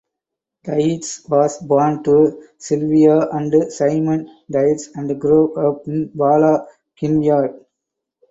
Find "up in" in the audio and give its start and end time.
5.53-6.09